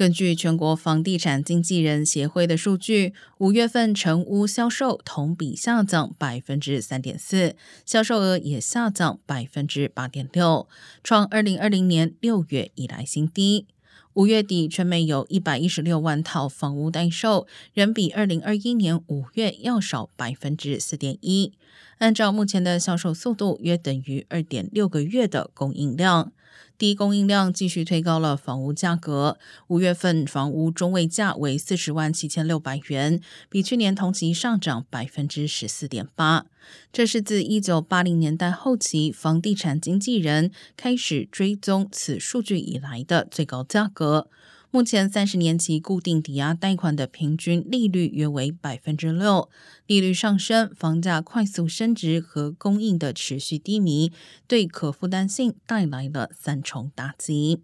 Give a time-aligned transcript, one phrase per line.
[0.00, 7.54] 根据全国房地产经纪人协会的数据，五月份成屋销售同比下降百分之三点四，
[7.84, 10.66] 销售额也下降百分之八点六，
[11.04, 13.66] 创二零二零年六月以来新低。
[14.14, 21.52] 五月底，全美有一百一十六万套房屋待售，仍比二零二一年五月要少百分之四点一。
[21.98, 26.32] 按照目前的销售速度，约等于二点六个月的供应量。
[26.78, 29.38] 低供应量继续推高了房屋价格。
[29.68, 36.46] 五月份房屋中位价为四十万七千六百元，比去年同期上涨百分之十四点八。
[36.92, 44.28] 这是自一九八零年代后期房地产经纪人开始追踪此数据以来的最高价格。
[44.72, 49.50] 目前三十年期固定抵押贷款的平均利率约为百分之六，
[49.84, 54.12] 利率上升、房价快速升值和供应的持续低迷，
[54.46, 57.62] 对可负担性带来了三重打击。